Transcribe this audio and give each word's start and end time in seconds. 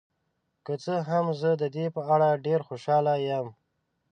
که 0.65 0.73
څه 0.83 0.95
هم، 1.09 1.25
زه 1.41 1.49
د 1.61 1.63
دې 1.75 1.85
په 1.95 2.01
اړه 2.13 2.41
ډیر 2.45 2.59
خوشحاله 2.67 3.13
یم. 3.27 3.47